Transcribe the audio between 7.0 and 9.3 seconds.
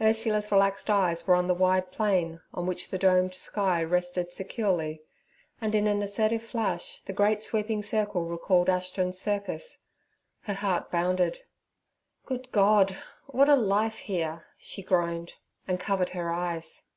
the great sweeping circle recalled Ashton's